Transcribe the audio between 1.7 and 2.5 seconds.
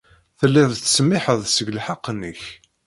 lḥeqq-nnek.